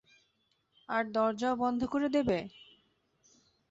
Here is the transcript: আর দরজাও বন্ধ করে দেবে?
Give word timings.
আর 0.89 1.03
দরজাও 1.11 1.55
বন্ধ 1.55 1.81
করে 1.85 2.07
দেবে? 2.09 2.37